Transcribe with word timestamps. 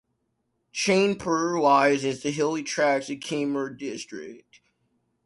Chainpur 0.73 1.61
lies 1.61 2.03
in 2.03 2.17
the 2.23 2.31
hilly 2.31 2.63
tracts 2.63 3.11
of 3.11 3.19
Kaimur 3.19 3.69
district. 3.77 4.61